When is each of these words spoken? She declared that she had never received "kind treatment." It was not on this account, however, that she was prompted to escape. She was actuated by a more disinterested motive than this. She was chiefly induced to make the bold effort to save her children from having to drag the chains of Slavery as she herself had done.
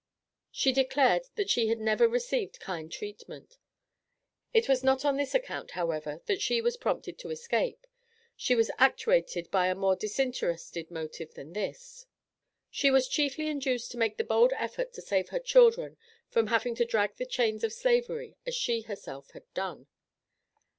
She 0.49 0.71
declared 0.73 1.27
that 1.35 1.51
she 1.51 1.67
had 1.67 1.79
never 1.79 2.07
received 2.07 2.59
"kind 2.59 2.91
treatment." 2.91 3.59
It 4.51 4.67
was 4.67 4.83
not 4.83 5.05
on 5.05 5.15
this 5.15 5.35
account, 5.35 5.69
however, 5.77 6.21
that 6.25 6.41
she 6.41 6.59
was 6.59 6.75
prompted 6.75 7.19
to 7.19 7.29
escape. 7.29 7.85
She 8.35 8.55
was 8.55 8.71
actuated 8.79 9.51
by 9.51 9.67
a 9.67 9.75
more 9.75 9.95
disinterested 9.95 10.89
motive 10.89 11.35
than 11.35 11.53
this. 11.53 12.07
She 12.71 12.89
was 12.89 13.07
chiefly 13.07 13.45
induced 13.45 13.91
to 13.91 13.97
make 13.99 14.17
the 14.17 14.23
bold 14.23 14.53
effort 14.57 14.91
to 14.93 15.03
save 15.03 15.29
her 15.29 15.37
children 15.39 15.97
from 16.31 16.47
having 16.47 16.73
to 16.77 16.83
drag 16.85 17.17
the 17.17 17.25
chains 17.27 17.63
of 17.63 17.71
Slavery 17.71 18.35
as 18.43 18.55
she 18.55 18.81
herself 18.81 19.29
had 19.33 19.43
done. 19.53 19.85